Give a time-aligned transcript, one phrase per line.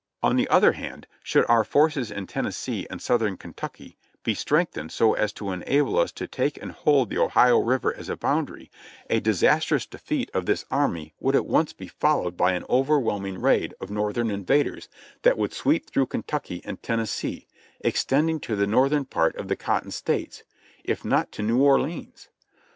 [0.23, 4.91] On the other hand, should our forces in Tennessee and south ern Kentucky be strengthened
[4.91, 8.71] so as to enable us to take and hold the Ohio River as a boundary,
[9.11, 12.35] a disastrous defeat of this army CAMP NO camp'' yy would at once be followed
[12.35, 14.89] by an overwhelming raid of Northern invaders
[15.21, 17.45] that would sweep through Kentucky and Tennessee,
[17.83, 20.41] ex tending to the northern part of the Cotton States,
[20.83, 22.27] if not to New Orleans.